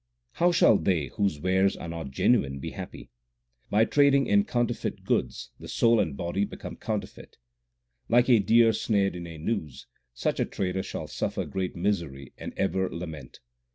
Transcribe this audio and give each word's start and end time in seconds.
How 0.31 0.51
shall 0.51 0.79
they 0.79 1.09
whose 1.09 1.39
wares 1.39 1.77
are 1.77 1.87
not 1.87 2.09
genuine, 2.09 2.57
be 2.57 2.71
happy? 2.71 3.11
By 3.69 3.85
trading 3.85 4.25
in 4.25 4.45
counterfeit 4.45 5.03
goods 5.03 5.51
the 5.59 5.67
soul 5.67 5.99
and 5.99 6.17
body 6.17 6.43
become 6.43 6.75
counterfeit. 6.75 7.37
Like 8.09 8.27
a 8.27 8.39
deer 8.39 8.73
snared 8.73 9.15
in 9.15 9.27
a 9.27 9.37
noose, 9.37 9.85
such 10.15 10.39
a 10.39 10.45
trader 10.45 10.81
shall 10.81 11.05
suffer 11.05 11.45
great 11.45 11.75
misery 11.75 12.33
and 12.39 12.51
ever 12.57 12.89
lament. 12.89 13.41